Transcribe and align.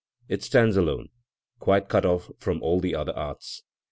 It 0.27 0.41
stands 0.41 0.77
alone, 0.77 1.09
quite 1.59 1.87
cut 1.87 2.07
off 2.07 2.31
from 2.39 2.63
all 2.63 2.79
the 2.79 2.95
other 2.95 3.15
arts. 3.15 3.61